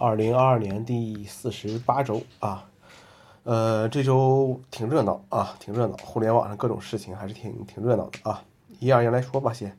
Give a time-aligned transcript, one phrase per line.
[0.00, 2.66] 二零二二年第四十八周啊，
[3.44, 8.42] 呃，这周挺热闹啊，挺热闹，互联网上各种事情还是挺挺热闹的啊。
[8.78, 9.76] 一样一样来说吧，先，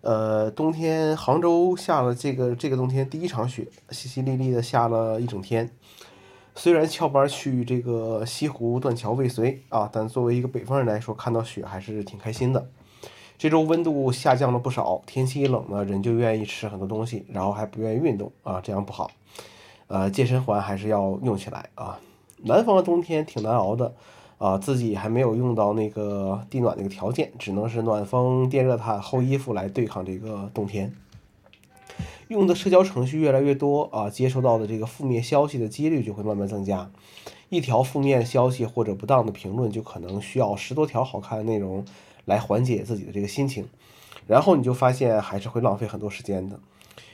[0.00, 5.70] 呃，冬天杭州下了这个这个冬天第一场雪，淅淅沥沥的下了一整天。
[6.56, 12.66] 虽然翘班去这个西湖断桥未遂啊，但作为一个北方人来说，看到雪还是挺开心的。
[13.36, 19.10] 这周温度下降了不少，天气一冷呢，人就愿意吃很多东西，然后还不愿意运动啊，这样不好。
[19.88, 21.98] 呃，健身环还是要用起来啊。
[22.38, 23.94] 南方的冬天挺难熬的
[24.38, 30.94] 啊，自己还没有用到那个地暖那个条件，只能是暖风电热毯厚衣服来对抗这个冬天。
[32.28, 36.90] 用的社交程序越来越多啊，接收到的这个负面消息的几率就会慢慢增加。
[37.50, 41.84] 一条负面消息或者不当的评论，就可能需要十多条好看的内容
[42.24, 43.66] 来缓解自己的这个心情，
[44.26, 46.58] 然后你就发现还是会浪费很多时间的。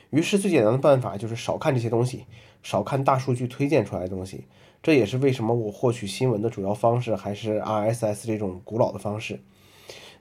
[0.09, 2.25] 于是最简单的办法就是少看这些东西，
[2.63, 4.45] 少看大数据推荐出来的东西。
[4.83, 9.39] 这也是为什么我获取新闻的主要方式还是 RSS 这种古老的方式。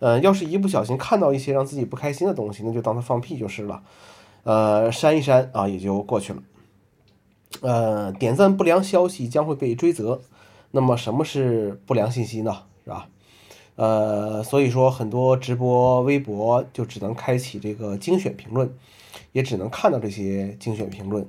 [0.00, 3.82] 呃，要是一不小心看到一些让自己不开心的东西，那就当它放屁就是了。
[4.44, 6.42] 呃，删一删啊，也就过去了。
[7.62, 10.20] 呃，点赞不良消息将会被追责。
[10.70, 12.62] 那么，什么是不良信息呢？
[12.84, 13.08] 是吧？
[13.76, 18.74] 呃，所以说很多直播微博就只能开启这个精选评论，
[19.32, 21.26] 也只能看到这些精选评论。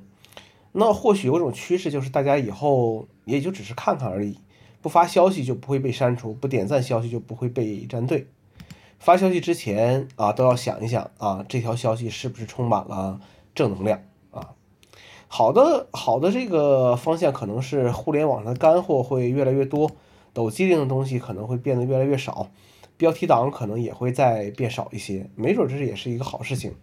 [0.74, 4.38] 那或许有种趋势，就是大家以后也就只是看看而已，
[4.82, 8.28] 不发消息就不会被删除，不点赞消息就不会被站队。
[9.00, 13.20] 发消息之前啊，都要想一想啊，这条消息是不是充满了
[13.56, 14.52] 正能量啊？
[15.28, 19.90] 好的，好的，这个方向可能是互联网上的干货会越来越多，
[20.34, 22.48] 抖机灵的东西可能会变得越来越少，
[22.98, 26.74] 标题党可能也会再变少一些，没准这也是一个好事情。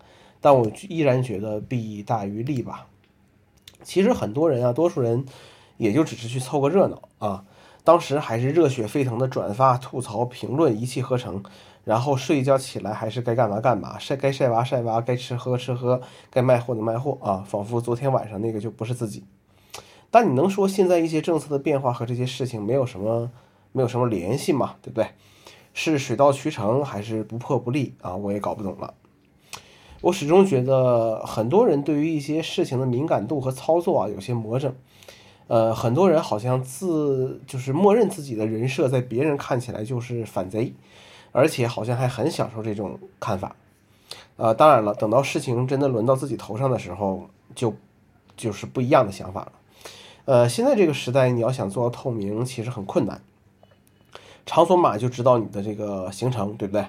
[0.40, 2.86] 但我依然觉得弊大于利吧。
[3.82, 5.24] 其实很多人啊，多数人
[5.76, 7.44] 也就只是去凑个热闹啊，
[7.84, 11.42] 当时还是热血沸腾的转发、吐槽、评论一气呵成。
[11.84, 15.98] 然后睡一觉起来还是该干嘛干嘛，晒该晒娃晒娃，该吃喝吃喝，
[16.30, 19.24] 该卖货的卖货啊，仿佛昨天晚上那个就不是自己。
[20.10, 23.30] 但你能说现在一些政策的变化和这些事情没有什么
[23.72, 24.76] 没有什么联系吗？
[24.82, 25.08] 对不对？
[25.74, 28.16] 是水到渠成还是不破不立啊？
[28.16, 28.94] 我也搞不懂了。
[30.00, 34.74] 我始终觉得很多人对于一些事情的敏感度和操作啊有些魔怔。
[35.46, 40.74] 呃，很多人好像自就是默认自己的人设在别人看起来就是反贼。
[41.30, 43.54] 而且好像还很享受这种看法，
[44.36, 47.74] 呃，当然了，等到事情真的轮到自己头上的时候，就
[48.34, 49.52] 就是不一样的想法了。
[50.28, 53.22] 呃，现在这个时代，你要想做到透明，其实很困难。
[54.44, 56.84] 场所码就知道你的这个行程，对不对？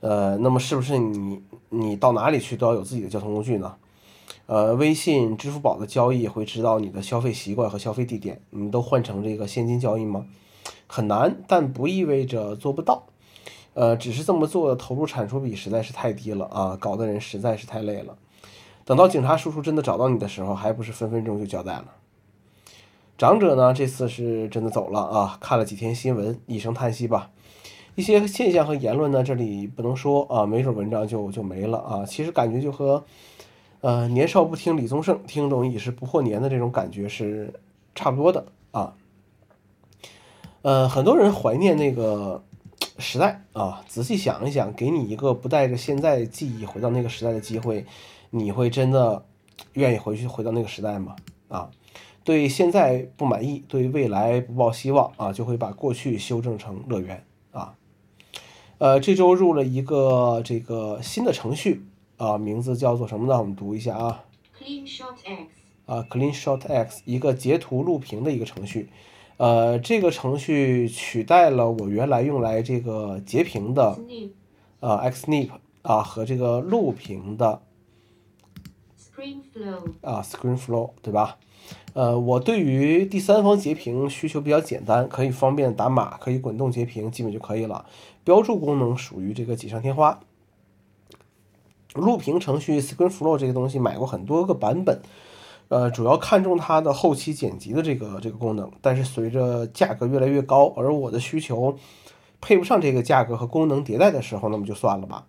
[0.00, 3.76] 呃，那么是不是你你到哪里去都要有自己的交通工具呢？
[4.46, 10.26] 呃，微信、支付宝的交易会知道你的消费习惯和消费地点，你都换成这个现金交易吗？
[10.88, 13.04] 很难，但不意味着做不到。
[13.74, 18.16] 呃，只是这么做的投入产出比实在是太低了啊，搞得人实在是太累了。
[18.84, 21.84] 等到警察叔叔真的找到你的时候，还不是分分钟就交代了。
[23.22, 27.30] 长者呢，这次是真的走了啊，看了几天新闻，一声叹息吧。
[27.94, 32.04] 一些现象和言论呢，这里不能说啊，没准文章就就没了啊。
[32.04, 33.04] 其实感觉就和
[33.80, 37.54] 呃年少不听李宗盛，听懂已是不惑年的这种感觉是
[37.94, 38.92] 差不多的啊。
[40.62, 42.42] 呃，很多人怀念那个。
[42.98, 47.86] 时代啊，仔细想一想，给你一个不带着现在记忆回到那个时代的机会，
[48.30, 49.24] 你会真的
[49.74, 51.16] 愿意回去回到那个时代吗？
[51.48, 51.70] 啊，
[52.24, 57.74] 对现在不满意，对未来不抱希望啊，就会把过去修正成乐园啊。
[58.78, 61.84] 呃，这周入了一个这个新的程序
[62.16, 63.38] 啊，名字叫做什么呢？
[63.38, 64.24] 我们读一下啊
[64.58, 65.48] ，Clean Shot X
[65.86, 68.88] 啊，Clean Shot X，一个截图录屏的一个程序。
[69.38, 73.98] 呃，这个程序取代了我原来用来这个截屏的，
[74.80, 75.50] 呃，Xnip
[75.82, 77.60] 啊和这个录屏的
[80.00, 81.38] 啊，ScreenFlow 对吧？
[81.94, 87.84] 呃，我对于第三方截屏需求比较简单，可以方便打码，可以滚动截屏，基本就可以了。
[88.24, 90.20] 标注功能属于这个锦上添花。
[91.94, 95.00] 录屏程序 ScreenFlow 这个东西买过很多个版本。
[95.68, 101.78] 呃，主要看重它的后期剪辑的这个这个功能，但是随着价格越来越高，而我的需求
[102.42, 105.26] 配不上这个价格和功能迭代的时候，那么就算了吧。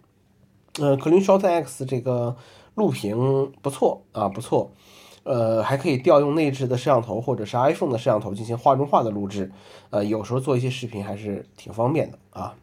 [0.80, 2.36] 呃，CleanShot X 这个
[2.76, 4.72] 录屏不错啊，不错，
[5.24, 9.52] 呃，还可以调用内置的摄像头或者是 iPhone 的摄像头进行画中画的录制，
[9.90, 12.56] 呃，有时候做一些视频还是挺方便的啊。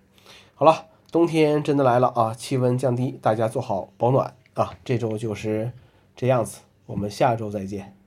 [0.55, 4.75] 好了，冬天真的来了啊，气温降低，大家做好保暖啊。
[4.85, 5.73] 这周就是
[6.17, 6.61] 这样子。
[6.87, 8.00] 我们下周再见。